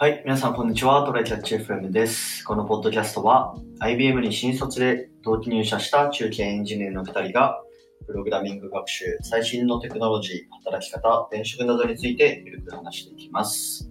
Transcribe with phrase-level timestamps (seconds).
[0.00, 1.04] はい、皆さんこんにちは。
[1.04, 2.42] トライキャッチ FM です。
[2.44, 7.60] このポッドキャストは IBM に新卒で同期入社した中堅エンジニアの2人が
[8.06, 13.90] プログラミング学習、最新のテクノロジー、働き方、転職などについてゆるく話していきます。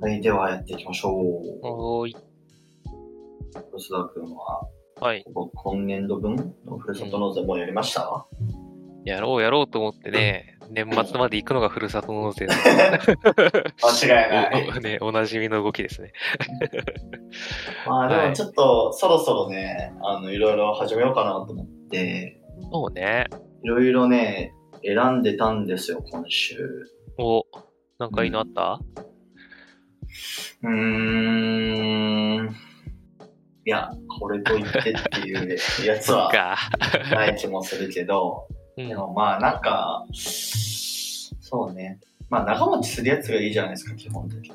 [0.00, 1.12] はい、ではやっていきましょう。
[1.62, 2.16] おーい。
[3.76, 4.68] 吉田君は
[5.00, 5.24] はい。
[5.34, 8.24] こ今年度分のふるさと納税もうやりました、
[9.04, 12.52] やろうやろうと思ってね、年末まで行くのがふるさと納税の
[13.82, 14.68] 間違いない。
[14.68, 16.12] お ね、おなじみの動きですね。
[17.86, 22.40] まあで はいもちょっとそろそろね、あの、いろいろ始めようかなと思って、
[22.70, 23.26] そうね。
[23.62, 24.52] いろいろね、
[24.84, 26.56] 選んでたんですよ、今週。
[27.18, 27.44] お、
[27.98, 28.80] なんかいいのあった、
[30.62, 30.68] うー
[32.42, 32.56] ん。
[33.64, 33.90] いや、
[34.20, 36.30] これと言ってっていうやつは。
[37.10, 38.48] ない気もするけど、
[38.78, 42.00] うんでもまあなんか、そうね。
[42.30, 44.52] まあ長持ちするやつがいいじゃないですか、基本的に。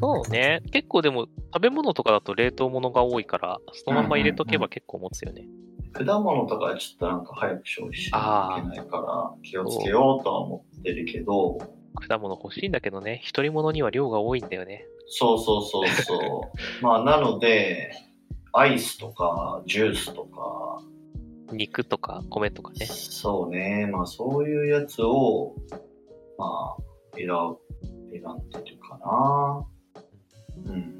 [0.00, 0.62] そうね。
[0.70, 5.46] 結構でも、食べ物とかだと冷凍物が多いから、そのまま入れとけば結構持つよね。
[5.92, 11.58] 果物とかはちょっとなんか早く消費しなきゃいけないから、気をつけようとは思ってるけど、
[12.06, 14.86] 果物欲しいんだけどね、一人物には量が多いんだよね。
[15.08, 16.56] そうそうそうそう。
[16.84, 17.90] まあなので、
[18.52, 20.82] アイスとか、ジュースとか、
[21.52, 22.86] 肉とか米とかね。
[22.86, 23.88] そうね。
[23.92, 25.54] まあそういうやつを、
[26.38, 26.82] まあ、
[27.16, 27.58] 選ぶ、
[28.12, 29.66] 選んでるかな。
[30.66, 30.94] うん。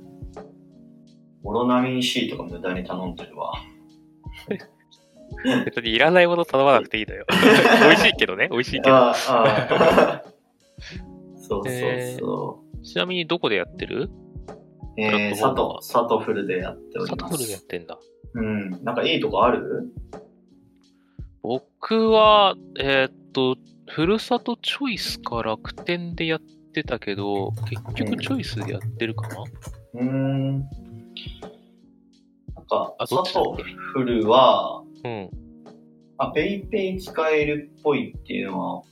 [1.44, 3.52] オロナミン C とか無駄に頼んでるわ。
[5.64, 7.24] 別にいらないもの頼まなくていいのよ。
[7.30, 8.96] 美味しいけどね、美味しいけど。
[8.96, 10.22] ああ。
[11.36, 14.04] そうそうそちなみにどこでやってる？
[14.04, 14.10] う。
[15.00, 17.66] えー、サト、サトフルでやっておりまサトフルでやっす。
[17.68, 17.98] てんだ。
[18.34, 18.70] うん。
[18.84, 19.92] なんかいいとこある？
[21.48, 23.56] 僕は、えーっと、
[23.88, 26.40] ふるさとチョイスか楽天でやっ
[26.74, 29.44] てたけど、結局チョイスでやってるかな、
[29.94, 30.58] うーん。
[30.58, 30.68] なん
[32.68, 33.62] か、あサトどっちだっけ？
[33.94, 35.30] フルは、うん。
[36.18, 38.82] あ、ペイペイ使えるっぽいっていうのは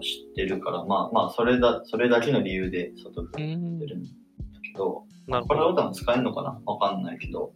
[0.00, 4.10] 知ってるから、まあまあ、それだ、それだけの理由でサトフルやってるんだ
[4.64, 5.60] けど、なるほど。
[5.60, 6.60] これ普段使えるのかな？
[6.66, 7.52] わかんないけど、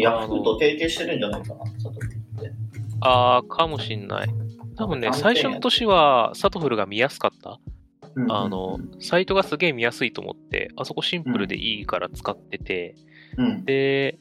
[0.00, 2.08] ヤフーと提携してるんじゃないかな、サトフル
[3.00, 4.28] あー、かもしんない。
[4.76, 7.50] 多分ね、最初の年はサトフルが見やすかった。
[7.50, 7.68] うんうん
[8.24, 12.96] うんあの、サイトがすげえ見やすいと思って、あそこシンプルでいいから使ってて、
[13.36, 13.64] うん。
[13.64, 14.18] で、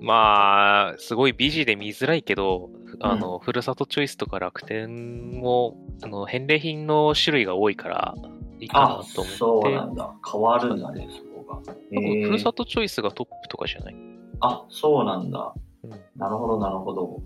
[0.00, 2.68] まあ、すごいビジーで見づらいけど、
[3.00, 8.14] あの、ふるさとチョイスとか楽天も、あの、返礼品の種類が多いから、
[8.60, 9.38] いいかあな、と思って。
[9.38, 10.14] そうなんだ。
[10.30, 11.62] 変わるんだね、そこが。
[11.62, 13.96] 多分ふるさとチョイスがトップとかじゃない？
[14.40, 15.54] あ、そうなんだ。
[15.84, 17.22] うんなるほど、なるほど。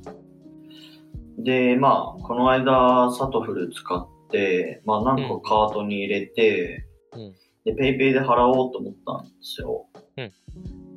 [1.38, 7.34] で、まあ、この間、サトフル使って、まあ、何個カートに入れて、うん。
[7.64, 9.86] で、ペイペイで払おうと思ったんですよ。
[10.16, 10.32] うん。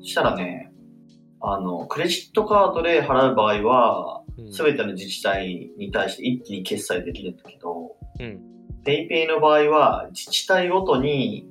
[0.01, 0.71] そしたらね、
[1.41, 4.51] あの、クレジットカードで払う場合は、うん。
[4.51, 8.41] すべての自治体に対して一気に決済できるんだけど、うん。
[8.83, 11.47] ペイペイの場合は、自治体ごとに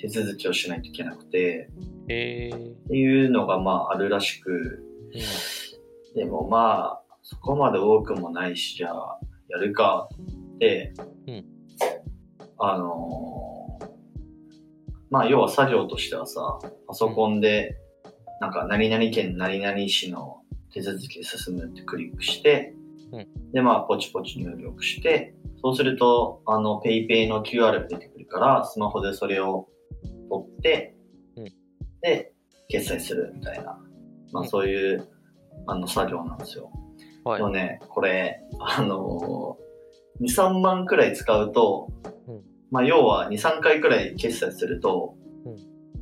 [0.00, 1.70] 手続きをしないといけなくて、
[2.08, 4.84] えー、っていうのがまああるらしく、
[6.12, 6.14] うん。
[6.14, 10.08] でもまあ、そこまで多くもないし、じゃあ、やるか、
[10.54, 10.94] って、
[11.26, 11.44] うん。
[12.58, 13.86] あのー
[15.10, 17.76] まあ、要は作業としてはさ、パソコンで、
[18.40, 20.42] なんか、何々県何々市の
[20.72, 22.74] 手続き進むってクリックして、
[23.12, 23.52] うん。
[23.52, 29.66] で、まあ、ポチポチ入力して、そうすると、あの、ペイペイの QR が出てくるから、スマホでそれを
[30.30, 30.96] 取って、
[31.36, 31.44] うん。
[32.02, 32.32] で、
[32.68, 33.80] 決済するみたいな、
[34.32, 34.48] まあ、うん。
[34.48, 35.08] そういう、
[35.66, 36.70] あの、作業なんですよ。
[37.30, 37.52] はい。
[37.52, 41.88] ね、これ、あのー、2、3万くらい使うと、
[42.28, 45.14] うんまあ、要は2、3回くらい決済すると、
[45.44, 45.56] うん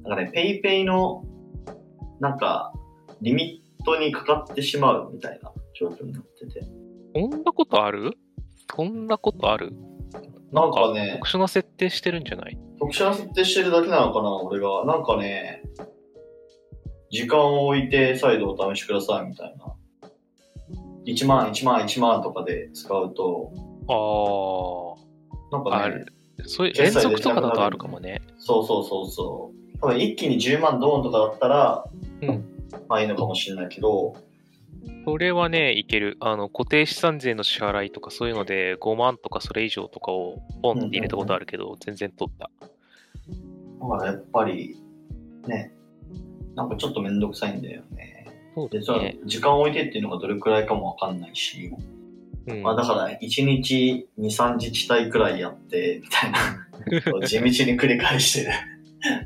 [0.07, 1.25] なんかね、ペイペイの、
[2.21, 2.75] なんか、
[3.23, 6.61] リミットにかかってしまうみたいな状況になってて。
[7.15, 8.13] そんなことある？
[8.77, 9.73] そんなことある？
[10.53, 12.59] なんかね、特殊な設定してるんじゃない？
[12.79, 14.85] 特殊な設定してるだけなのかな、俺が。
[14.85, 15.63] なんかね、
[17.11, 19.75] 時間を置いて再度お試しくださいみたいな。
[21.07, 23.53] 1万、1万、1万とかで使うと、
[23.89, 26.47] ああ、あなんかねる、。
[26.47, 28.23] そういう連続とかだとあるかもね。
[28.39, 29.79] そうそうそうそう。
[29.81, 31.85] 多分一気に10万ドーンとかだったら、
[32.23, 32.45] うん
[32.89, 34.15] まあいいのかもしれないけど、
[35.07, 36.17] それはね、いける。
[36.21, 42.51] あの、固定資産税の支払いとかそういうので5万とかそれ以上とかをポンって入れたことあるけど、全然取った。
[43.81, 44.81] だからやっぱり、
[45.47, 45.75] ね、
[46.55, 48.14] なんかちょっとめんどくさいんだよね。
[48.55, 49.19] そうで、じゃあね。
[49.25, 51.73] 時間を置いてっていうのがどれくらいかもわかんないし、
[52.47, 58.51] うんまあだから1日2、3自治体くらいやって、みたいな、 地道に繰り返してる。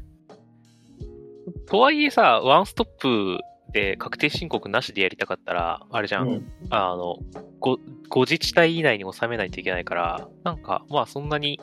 [1.67, 3.39] とはいえさ、ワンストップ
[3.73, 6.29] で確定申告なしでやりたかったら、あれじゃん。
[6.29, 6.53] うん。
[6.71, 7.17] あの、
[7.61, 7.79] ご、
[8.09, 11.61] ご自治体以内に収めないといけないから、なんか、まあそんなに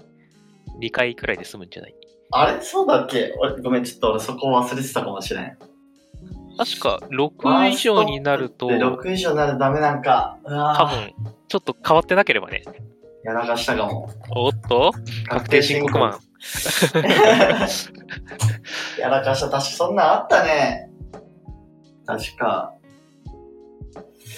[0.79, 1.95] 理解くらいで済むんじゃない？
[2.31, 2.61] あれ？
[2.61, 3.33] そうだっけ？
[3.39, 5.57] 俺ごめん、ちょっと俺そこ忘れてたかもしれん。
[6.57, 10.37] 確か6以上になると、で、6以上になるとダメなんか。
[10.45, 11.13] 多分、
[11.47, 12.63] ちょっと変わってなければね。
[13.23, 14.09] やらかしたかも。
[14.35, 14.91] おっと
[15.27, 16.19] 確定申告マン。
[18.99, 19.49] やらかした。
[19.49, 20.89] 確かそんなんあったね。
[22.05, 22.71] 確か。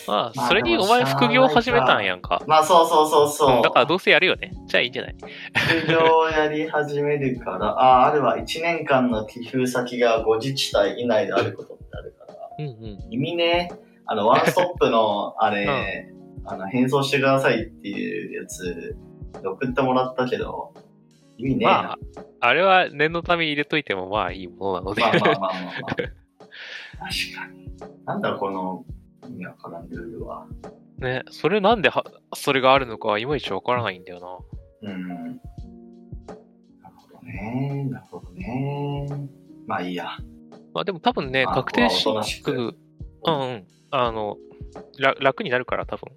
[0.07, 2.41] まあ、まあそれにお前副業始めたんやんか。
[2.47, 3.55] まあそうそうそうそう。
[3.57, 4.53] うんだからどうせやるよね。
[4.67, 5.15] じゃあいいんじゃない？
[5.53, 8.37] 副業やり始めるから、あ、あるわ。
[8.37, 11.76] 1年間の寄付先が5自治体以内であること。
[12.59, 13.13] うんうん。
[13.13, 13.71] 意味ね、
[14.05, 16.11] あの、ワンストップの、 あれ、
[16.45, 18.97] あの、変装してくださいっていうやつ、
[19.43, 20.73] 送ってもらったけど、
[21.37, 21.65] 意味ね。
[21.65, 21.97] まあ、
[22.39, 25.01] あれは念のため入れといてもまあいいものなので。
[25.01, 25.95] まあまあまあまあまあ。
[25.95, 27.67] 確かに。
[28.05, 28.85] なんだろう、この、
[29.29, 30.47] 意味わからんルールは。
[30.99, 32.03] ね、それなんでは、
[32.33, 34.19] それがあるのかはいまいちわからないんだよ
[34.81, 34.89] な。
[34.89, 35.07] うん。
[35.07, 35.35] なる
[36.95, 37.87] ほどね。
[37.91, 39.07] なるほどね。
[39.67, 40.17] まあいいや。
[40.77, 42.13] まあでも多分ね、まあ確定申
[42.43, 42.77] 告、
[43.25, 43.67] うんうん。
[43.89, 44.37] あの、
[44.99, 46.11] ら楽になるから多分。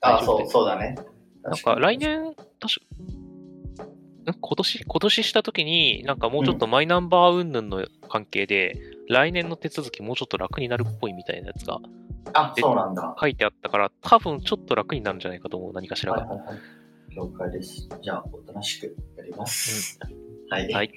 [0.00, 0.98] あ、そう、そうだね。
[1.42, 4.34] なんか来年、確か、ん？
[4.40, 8.74] 今年、今年した時に、なんかもうちょっとマイナンバー云々の関係で、
[9.10, 11.78] 来年の手続きもうちょっと楽になるっぽいみたいなやつが
[12.32, 13.02] あ、そうなんだ。
[13.02, 16.22] は書いてあったから、多分ちょっと楽になるんじゃないかと思う、何かしらが。
[16.22, 16.58] いはいはい。
[17.14, 17.86] 了解です。
[18.02, 19.98] じゃあ、おとなしくやります。
[20.48, 20.72] はい。
[20.72, 20.90] はい。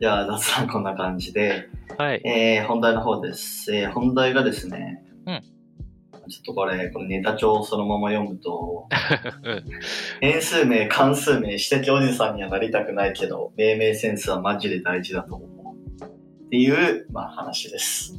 [0.00, 1.68] じゃあ、雑談こんな感じで、
[1.98, 2.22] はい。
[2.24, 3.74] えー、本題の方です。
[3.74, 5.42] えー、本題がですね、うん
[6.28, 8.86] ちょっとこれ、これネタ帳をそのまま読むと、
[9.42, 9.64] うん。
[10.20, 15.50] 変数名、関数名、指摘おじさんにはなりたくないけど、命名センスはマジで大事だと思う。
[16.04, 18.14] っていう、まあ話です。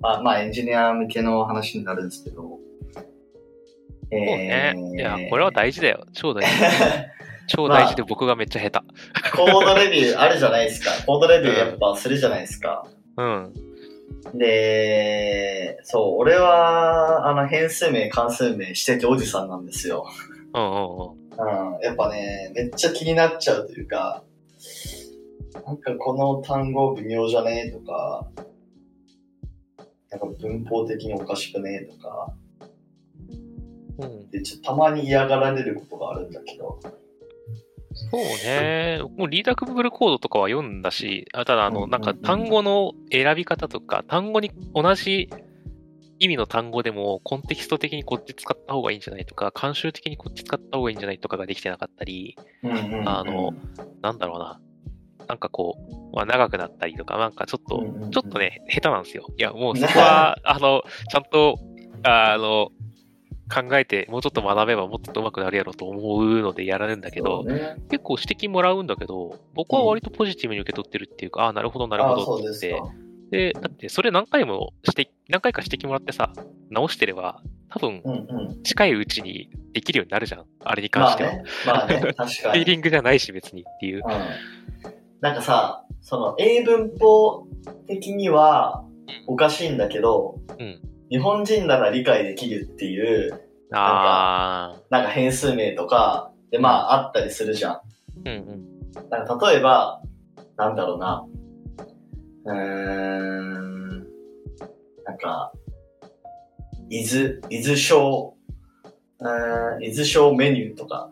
[0.00, 2.58] まあ、まあエンジニア向けの話になるんですけど、
[4.10, 4.96] えそうね。
[4.96, 6.06] いや、これは大事だよ。
[6.12, 6.50] 超大事。
[7.50, 8.78] 超大事で僕がめっちゃ下手。
[9.36, 10.92] コードレビューあるじゃないですか。
[11.04, 12.86] コードレビューやっぱするじゃないですか。
[13.16, 13.52] うん。
[14.34, 20.06] で、そう、俺は、あの、変数名、関数名、指摘おじさんなんですよ。
[20.54, 20.76] うんうんう
[21.16, 21.74] ん。
[21.74, 24.22] うん、やっぱね、めっちゃ気になっちゃうというか、
[25.66, 28.30] なんかこの単語微妙じゃねえとか、
[30.10, 32.32] なんか文法的におかしくねえとか、
[33.98, 36.78] うん、で、ちょたまに嫌がられることがあるんだけど、
[38.10, 39.00] そうね。
[39.16, 45.28] もうリーダブルコードとかは読んだし、あただあの、なんか単語の選び方とか、単語に同じ
[46.18, 52.36] 意味の単語でもコンテキスト的にこっち使った方がいいんじゃないとか、慣習的にこっち使った方がいいんじゃないとかができてなかったり、
[53.06, 53.54] あの、
[54.02, 54.60] なんだろうな。
[55.26, 55.78] なんかこ
[56.12, 59.26] う、まあ、長くなったりとか、なんかちょっと、ちょっとね、下手なんですよ。
[59.38, 61.56] いや、もうそこは、 あの、ちゃんと、
[62.02, 62.70] あの、
[63.50, 72.94] 考えて、もうちょっと学べばもっと上手くなるやろうと思うのでやられるんだけど、ね、結構指摘もらうんだけど、僕は割とポジティブに受け取ってるっていうか、ああ、なるほど、なるあほどって言ってか。。
[73.30, 76.32] で、だってそれ何回も指摘、何回か指摘もらってさ、
[76.70, 78.16] 直してれば、多分うんう
[78.52, 78.62] ん。
[78.62, 80.44] 近いうちにできるようになるじゃん。
[80.64, 81.32] あれに関しては。
[81.66, 82.64] まあね、まあね、 確かフィーに。
[82.64, 84.02] リングじゃないし別にっていう。
[84.04, 84.10] うん。
[85.20, 87.46] なんかさ、その英文法
[87.86, 88.84] 的には
[89.26, 90.80] おかしいんだけど、うん
[91.10, 93.32] 日本人なら理解できるっていう、
[93.72, 97.80] ああ、なんか変数名とか、で、まああったりするじゃん。
[98.24, 99.08] うんうん。
[99.10, 100.02] なんか例えば、
[100.56, 101.26] なんだろうな。
[102.44, 103.98] うーん、
[105.04, 105.52] なんか、
[106.88, 108.36] 伊豆、伊豆小、
[109.18, 111.10] うーん、伊豆小メニューとか。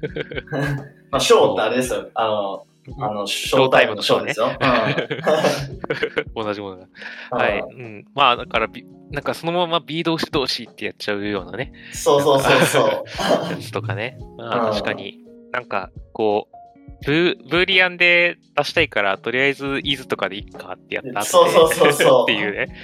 [1.10, 2.10] まあ、小ってあれですよ。
[2.14, 2.66] あの、
[2.98, 4.50] あの、ショータイムのショーですよ。
[6.34, 6.86] 同じものが。
[7.32, 7.58] うんはい。
[7.58, 8.04] ううんん。
[8.14, 13.50] まあ、だからビ、なんかそのまま B 動詞動詞ってやっちゃうようなね、そうそうそうそう。
[13.50, 14.18] やつとかね。
[14.36, 15.18] まあ、うん確かに、
[15.52, 16.56] なんか、こう、
[17.04, 22.74] ブブーリアンで出したいから、とりあえず is とかでいいかってやった後でそうそうそうそう っていうね。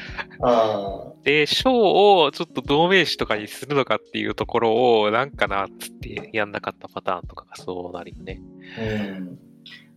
[0.41, 8.41] うんで、章をちょっと同名詞とかにするのかっていうところを、なんかなっつってやんなかったパターンとかがそうなるよね。
[8.79, 9.39] うん。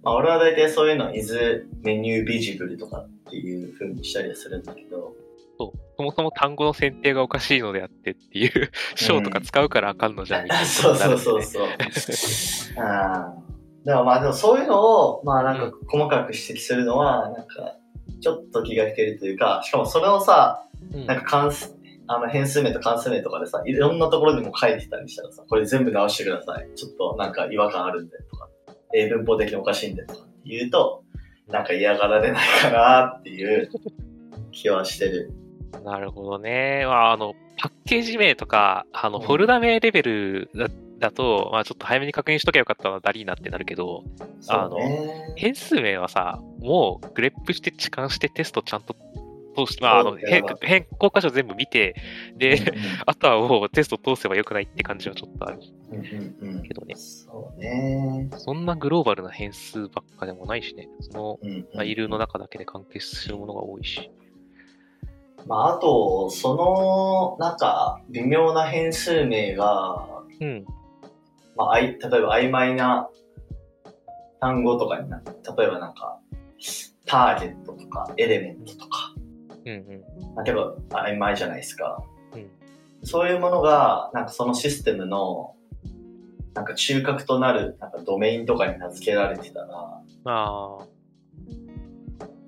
[0.04, 5.14] まあ、俺は大体そういうの、is menu visible とかっていう風にしたりはするんだけど、
[5.58, 5.80] そう。
[5.98, 11.20] そもそも単語の選定がおかしいのであってっていう、章とか使うからあかんのじゃんみたいな そうそう。
[11.20, 11.68] そうそう。
[12.82, 13.50] あー
[13.86, 17.76] でもまあでもそういうのを、まあなんか細かく指摘するのは、なんか、
[18.22, 21.76] ちょっと気が引けるというか、しかもそれをさ、うんなんか関数、
[22.08, 26.70] あの変数名と関数名とかでさ、いろんなところにも書いてたりしたらさ、これ全部直してください。
[26.76, 28.50] ちょっとなんか違和感あるんでとか、
[28.94, 31.04] 英文法的におかしいんでとか言うと、
[31.48, 33.70] なんか嫌がられないかなっていう
[34.52, 35.32] 気はしてる。
[35.84, 36.84] なるほどね。
[36.86, 40.68] まあ、あの、パッケージ名とか、あの、うんフォルダ名レベルだ
[41.00, 44.04] だと、まあちょっと早めに確認しとけばよかったな、ダリーナってなるけど、
[44.42, 45.34] そうね。
[45.38, 48.96] 変数名はさ、もうグレップして痴漢してテストちゃんと
[49.66, 51.96] 通して、まああの、変変更箇所全部見て、
[52.38, 52.66] で、うん
[53.06, 55.60] あとはもうテスト通せばよくないって感じはちょっとある
[55.92, 56.96] うんうんうんけどね。
[56.96, 58.30] そうね。
[58.38, 60.90] そんなグローバルな変数ばっかでもないしね。
[61.00, 64.12] その、うんうんファイルの中だけで完結するものが多いし。
[65.48, 70.06] まあ、あと、その、なんか、微妙な変数名が、
[70.42, 70.66] うん。
[71.56, 73.10] まあ、あい例えば曖昧な
[74.40, 76.20] 単語とかになって、例えばなんか、
[77.06, 78.99] ターゲットとか、エレメントとか、
[79.66, 80.36] うんうん。
[80.36, 82.04] まあ、結構曖昧じゃないですか。
[82.34, 82.48] うん
[83.02, 85.56] そういうものが、なんかそのシステムの、
[86.54, 90.86] なんか中核となる、なんかドメインとかに名付けられてたら、ああ。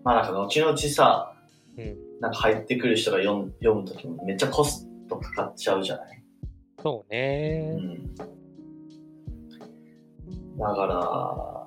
[0.03, 1.33] まあなんか後々さ、
[1.77, 1.97] うん。
[2.19, 6.21] なんか入ってくる人が読む読むときもめっちゃコストかかっちゃうじゃない？
[6.83, 7.73] そうね。
[7.77, 8.15] うん。
[8.15, 8.25] だ
[10.75, 10.95] から、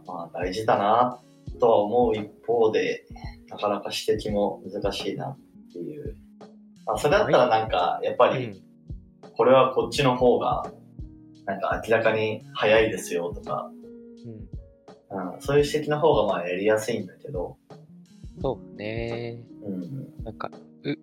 [0.06, 1.18] まあ大事だな
[1.58, 3.06] とは思う一方で、
[3.48, 5.38] なかなか指摘も難しいなっ
[5.72, 6.16] ていう。
[6.86, 8.60] あそれだったらなんか、やっぱり、うん。
[9.36, 10.70] これはこっちの方が、
[11.46, 13.70] なんか明らかに早いですよとか、
[15.10, 15.34] うん。
[15.34, 17.56] うん、そういう指摘の方がまあやりやすいんだけど、
[18.40, 19.38] そうね。
[19.62, 20.50] うん、なんか、
[20.82, 20.96] う、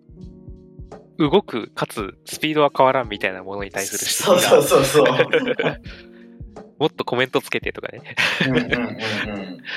[1.18, 5.16] 動く、かつ、スピードは変わらんみたいなものに対する そう指摘がそうそうそう。
[6.78, 8.02] もっとコメントつけてとかね。
[8.46, 9.58] うんうんうんうん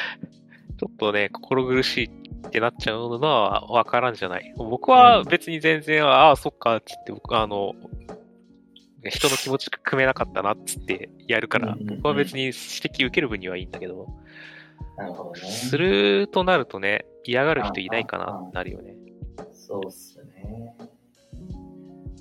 [0.78, 2.10] ちょっとね、心苦しい
[2.48, 4.54] ってなっちゃうのはわからんじゃない。
[4.58, 7.74] 僕は別に全然、ああ、そっか、つって、僕、あの、
[9.10, 14.08] 人の気持ち組めなかったなっつってやるから、僕は別に指摘受ける分にはいいんだけど、
[14.98, 15.48] なるほどね。
[15.48, 18.96] するとなるとね、嫌がる人いないかななるよね。
[19.54, 20.76] そうっすね。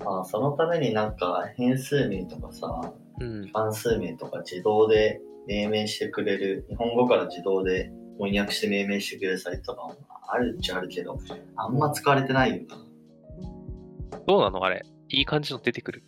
[0.03, 3.49] まあ、そのためになんか変数名とかさ、うん。
[3.51, 9.95] 関数名とか自動で命名してくれる、日本語から自動で翻訳して命名してくれるサイトとかも
[10.27, 11.19] あるっちゃあるけど、
[11.55, 14.19] あんま使われてないよな。
[14.27, 14.63] どうなの？
[14.63, 14.85] あれ。
[15.09, 16.03] いい感じの出てくる。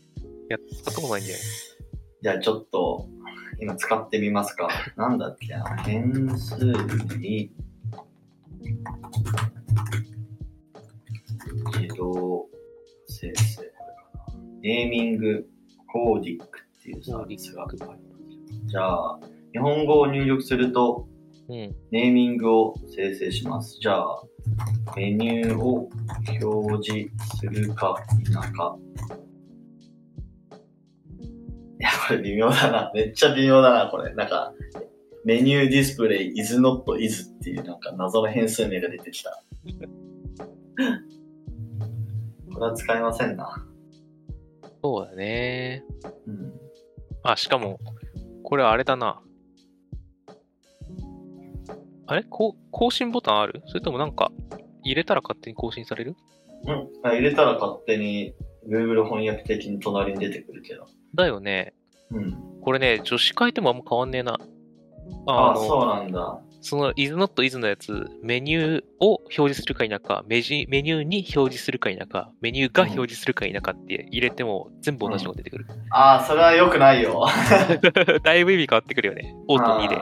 [0.49, 1.43] やったことないんだよね。
[2.23, 3.07] じゃあちょっと、
[3.59, 4.69] 今使ってみますか。
[4.97, 5.77] なんだっけな。
[5.83, 6.55] 変数
[7.17, 7.51] に、
[11.79, 12.47] 自動
[13.07, 13.57] 生成。
[13.57, 15.47] これかなネーミング
[15.87, 17.99] コーディックっていうサービスがあります。
[18.65, 19.19] じゃあ、
[19.53, 21.07] 日本語を入力すると、
[21.49, 21.75] うん。
[21.91, 23.79] ネーミングを生成します。
[23.79, 24.21] じゃあ、
[24.95, 25.89] メニューを
[26.41, 28.77] 表示するか否か。
[31.79, 32.91] いや、これ微妙だな。
[32.93, 34.13] めっちゃ微妙だな、これ。
[34.15, 34.53] なんか、
[35.23, 39.43] メニューディスプレイ is not is っていうなんか謎の変数名が出てきた。
[42.53, 43.67] これは使えませんな。
[44.81, 45.83] そうだね。
[46.25, 46.53] うん。
[47.23, 47.79] あ、しかも、
[48.43, 49.21] これあれだな。
[52.07, 52.23] あれ？
[52.23, 53.61] こう更新ボタンある？
[53.67, 54.31] それともなんか、
[54.83, 56.15] 入れたら勝手に更新される？
[56.65, 56.87] うん。
[57.03, 58.33] あ入れたら勝手に
[58.67, 60.85] Google 翻訳的に隣に出てくるけど。
[61.13, 61.73] だよね。
[62.11, 62.61] うん。
[62.61, 64.39] これね、女子変えてもあんま変わんねえな。
[65.27, 66.41] ああ、そうなんだ。
[66.59, 75.65] その is not is のやつ、メニューを表示するか否か、メジメニューに表示するか否か、メニューが表示するか否かって入れても全部同じのが出てくる。
[75.91, 77.25] ああ、それは良くないよ。
[78.23, 79.35] だいぶ意味変わってくるよね。
[79.47, 80.01] オート2で。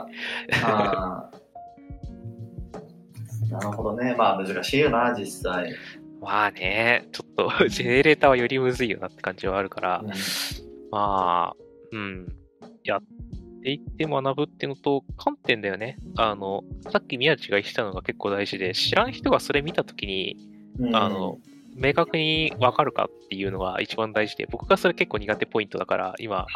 [3.50, 4.14] なるほどね。
[4.16, 5.74] まあ難しいよな、実際。
[6.20, 10.10] まあね、ちょっと ジェネレーターはよりむずいよなって感じはあるから、うん
[10.90, 11.56] まあ、
[11.92, 12.26] うん。
[12.84, 13.02] やっ
[13.62, 15.98] ていって学ぶっていうのと、観点だよね。
[16.16, 20.36] あの、さっき宮地が言ってたのが結構大事で、知らん人がそれ見たときに、
[20.78, 21.38] うんあの、
[21.76, 26.46] 明確にわかるかっていうのが一番大事で、僕がそれ結構苦手ポイントだから、今。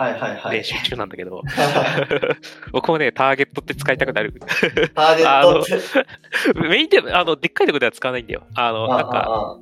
[0.51, 1.43] 練習中なんだけど、
[2.73, 4.35] 僕もね、ターゲットって使いたくなる。
[4.95, 5.65] ターゲットっ
[6.55, 6.69] て。
[6.69, 8.43] メインで、あの、でっかいところでは使わないんだよ。
[8.55, 9.59] あの、なんか、ああ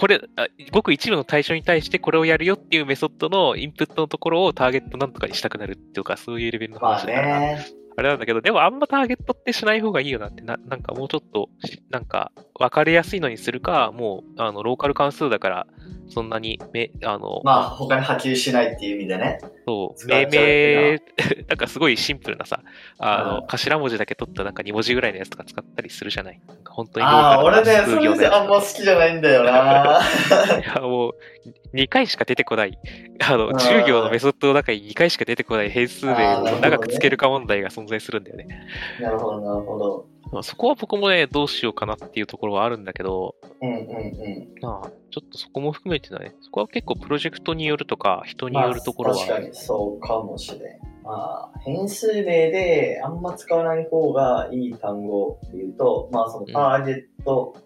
[0.00, 7.66] これ、あごく一部の対象に対してこれをやるよっていうメソッドのインプットのところをターゲットなんとかにしたくなるっていうか、そういうレベルのまあ話だから、ね。
[7.96, 15.66] あれなんだけど、でもあんまターゲットってしない方がいいよなって、ななんかもうちょっとし、なんか分かりやすいのにするか、もう、あの、ローカル関数だから、
[16.08, 19.38] そんなにめ、あの、まあ他に波及しないっていう意味でね。
[19.66, 20.98] そう、命名、
[21.48, 22.62] なんかすごいシンプルなさ、
[22.98, 26.40] あの、うん頭文字だけ取ったなんか2文字ぐらいのやつとか使ったりするじゃない？
[26.48, 30.00] なんか本当にああ、俺ね、それであんまや好きじゃないんだよな。
[30.02, 31.12] つ いや、もう、
[31.74, 32.78] 2回しか出てこない、
[33.20, 38.46] あの、あー10行のメソッドの中に2回しか出てこない変数名を長くつけるか問題が存在するんだよね。
[39.00, 40.06] なるほど、なるほど。
[40.32, 44.48] まあそこは僕もね、どうしようかなっていうところはあるんだけど、うんうんうん。
[44.60, 50.60] まあ、ちょっとそこも含めてね、そこは結構プロジェクトによるとか、人によるところはまあ、確かにそうかもしれん。
[51.02, 57.56] まあ、変数名であんま使わない方がいい単語っていうと、まあそのターゲット、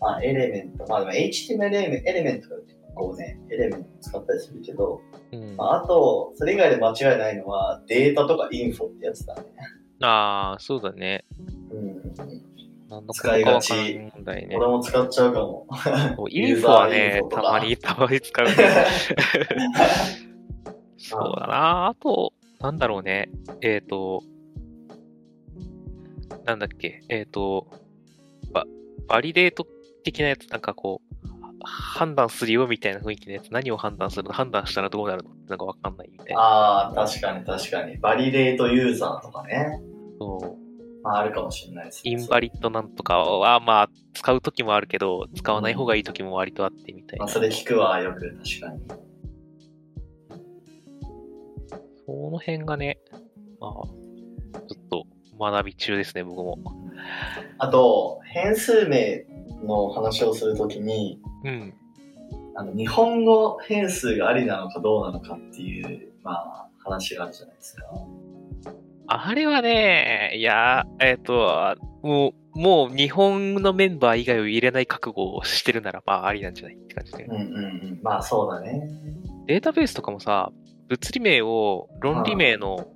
[0.00, 5.00] まあエレメント、まあでも HTML エレメンエレメントが結構ね、エレメント使ったりするけど、
[5.32, 9.42] うん、まあ、あと、それ以外で間違いないのはデータとかインフォってやつだね。
[10.00, 11.24] ああ、そうだね。
[11.70, 12.54] うんうんうん。
[12.88, 14.12] なんの使いがちね。
[14.54, 15.66] 俺も使っちゃうかも。
[16.28, 18.52] info はねたまに、たまに使うね。
[20.96, 21.86] そうだな。
[21.88, 23.30] あと、なんだろうね。
[23.60, 24.22] えっ、と、
[26.44, 27.02] なんだっけ。
[27.08, 27.66] えっ、と、
[28.52, 28.64] バ、
[29.06, 29.66] validate
[30.04, 31.03] 的なやつ、なんかこう、
[31.64, 34.32] 判断するよみたいな雰囲気のやつ、何を判断するの？
[34.32, 35.30] 判断したらどうなるの？
[35.48, 36.40] なんかわかんないみたいな。
[36.40, 37.96] ああ、確かに確かに。
[37.98, 39.80] validate user とかね。
[40.18, 41.02] そう。
[41.02, 42.12] まあ、あるかもしれないですね。
[42.12, 47.26] インバリッドなんとかは、まあ、使うときもあるけど、使わない方がいいときも割とあってみたいな。
[47.26, 48.80] まあ、それ聞くわ、よく、確かに。
[52.06, 52.98] その辺がね、
[53.60, 55.04] まあ、ちょっと
[55.38, 56.58] 学び中ですね、僕も。
[57.58, 59.26] あと、変数名
[59.64, 61.74] の話をするときに、うん。
[62.56, 67.84] あの、日本語変数がありなのかどうなのかっていう、まあ、話があるじゃないですか。
[69.06, 77.24] あれはね、いや、えっ、と、もう、もう日本のメンバー以外を入れない覚悟をしてるなら、まあ、ありなんじゃないって感じで。
[77.24, 77.40] うんうんう
[77.96, 78.00] ん。
[78.02, 78.88] まあ、そうだね。
[79.46, 80.52] データベースとかもさ、
[80.88, 82.86] 物理名を論理名の、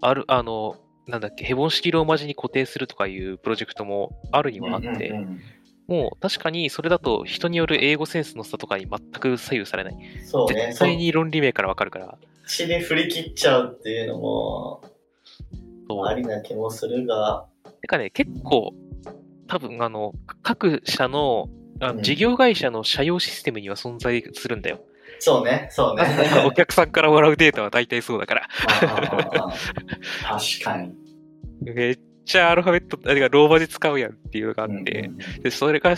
[0.00, 5.40] ある、あの、なんだっけ、ヘボン式ローマ字に固定するとかいうプロジェクトもあるにはあって、うんうんうん
[5.86, 9.96] もう確かにそれだと人による英語センスの差とかに全く左右されない。
[10.24, 10.66] そうね。
[10.68, 12.06] 絶対に論理名からわかるから。
[12.06, 12.16] そっ
[12.46, 14.82] ちで振り切っちゃうっていうのも、
[16.06, 17.46] ありな気もするが、
[17.80, 18.74] てかね、結構、
[19.46, 21.48] 多分あの、各社の、
[21.80, 24.80] あうんの事業会社の社用システムには存在するんだよ。
[25.18, 26.04] そうね、そうね。
[26.46, 28.48] お客さんからもらうデータは大体そうだから。
[30.22, 30.94] 確かに。
[31.62, 35.10] めっちゃアルファベット、あてかローマ字使うやんっていうのがあって、
[35.42, 35.94] で、それが、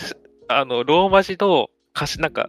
[0.47, 2.47] あの、ローマ字の歌詞、なんか、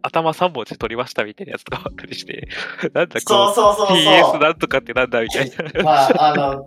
[0.00, 2.48] 頭3文字取りましたみたいなやつとかあったりして、
[2.94, 4.40] なんだそうこそうそうう、PS そう。
[4.40, 5.82] なんとかってなんだみたいな。
[5.82, 6.64] まあ、あの、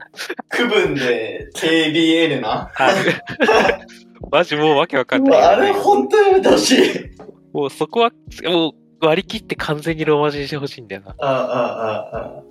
[0.49, 2.69] 区分で KBL な？
[2.73, 2.95] はい
[4.31, 5.39] マジもうわけわかんない。
[5.39, 7.11] うわあれ本当にやめてほしい。
[7.53, 8.11] もうそこは、
[8.43, 8.69] も
[9.01, 11.15] う割り切って完全にローマ字にしてほしいんだよな。
[11.19, 11.61] ああ、あ
[12.13, 12.43] あ、ああ。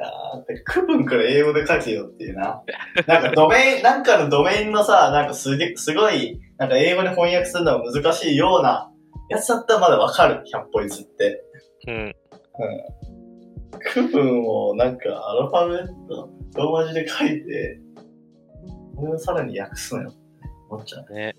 [0.00, 2.62] あ区分から英語で書けよっていうな。
[3.06, 8.92] なんかドメイン、 なんかのドメインのさ、なんかすげ、すごい、なんか英語で翻訳するのが難しいような
[9.28, 10.42] やつだったらまだわかる。
[10.52, 11.42] 100歩譲って。
[11.88, 12.14] うん。
[13.80, 17.80] 区分をなんかアルファベット、ローマ字で書いて、
[18.96, 20.18] これをさらに訳すのよって
[20.70, 21.12] 思っちゃう。
[21.12, 21.24] ね。
[21.24, 21.34] はい。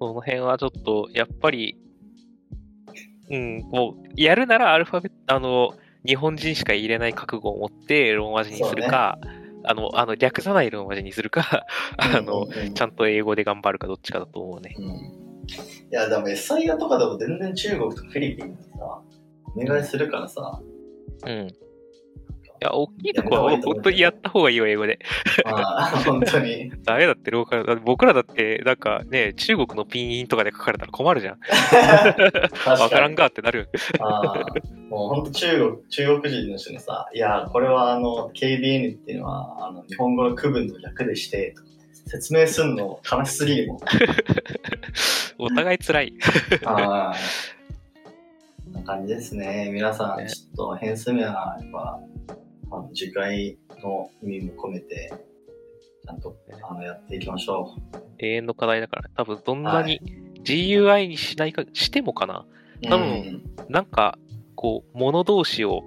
[0.00, 1.78] その辺はちょっと、やっぱり、
[3.30, 5.74] うん、もう、やるならアルファベット、あの、
[6.06, 9.18] 日本人しか入れない覚悟を持ってローマ字にするか、
[9.64, 14.74] あの、あの、略さないローマ字にするか、 あの、うんうんうんちゃんと英語で頑張るかどっちかだと思うね。
[14.78, 14.84] うん。
[14.84, 14.98] い
[15.90, 19.02] や、でも SIA とかでも全然中国とかフィリピンにさ、
[19.56, 20.60] お願いするからさ、
[21.26, 21.48] うん。
[22.62, 25.00] いや、大きいとこは本当にやった方がいいよ、英語で。
[25.44, 26.70] まあ、本当に。
[26.84, 27.66] ダメだって、ローカル。
[27.66, 31.38] だって僕らだって、なんかね、中国のピンインとかで書かれたら困るじゃん。
[32.80, 33.22] わからんか。
[33.22, 33.68] かってなる。
[34.00, 41.54] あーもう本当中国、中国人の人にさ、いや、これはあの、KBN っていうのは、あの、日本語の区分の略でして、
[42.06, 43.78] 説明するの悲しすぎるもん。
[45.38, 46.14] お互い辛い。
[46.64, 47.14] ああ。
[48.72, 49.70] な感じですね。
[49.72, 52.00] 皆さん、ねちょっと変数名は、やっぱ、
[52.72, 55.12] あの次回の意味も込めて、
[56.04, 56.36] ちゃんと
[56.68, 57.76] あのやっていきましょ
[58.18, 60.00] 永遠の課題だから、多分どんなに
[60.44, 62.46] GUI にしないか、してもかな。
[62.82, 62.88] う。
[62.88, 64.18] 多分うんなんか、
[64.54, 65.82] こう、物同士を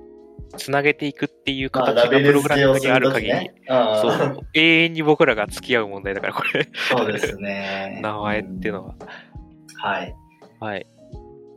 [0.57, 3.55] つなげていくっていうまあ、形がプログラミングにある限り、ね。
[3.67, 7.99] あそあう、永遠に僕らが付き合う問題だから、これ、そうですね。
[8.03, 8.95] 名前っていうのは。
[8.99, 9.07] うん
[9.77, 10.15] はい。
[10.59, 10.87] はい。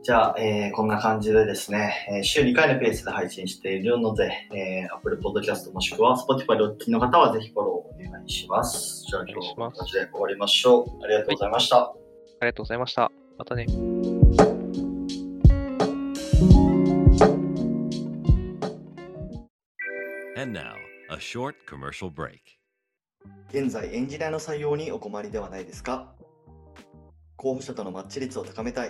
[0.09, 9.03] じゃあ、えーこんな感じでですね、えー週2回のペースで配信しているので、えー、Apple Podcast もしくは Spotify でお聞きの方はぜひフォローお願いします。
[9.07, 11.05] じゃあ今日こんな感じで終わりましょう。
[11.05, 11.77] ありがとうございました。
[11.83, 11.93] あ
[12.41, 13.11] りがとうございました。
[13.37, 13.67] またね。
[20.35, 20.73] And now,
[21.11, 22.39] a short commercial break.
[23.51, 26.13] 現在エンジニアの採用にお困りではないですか？
[27.35, 28.89] 候補者とのマッチ率を高めたい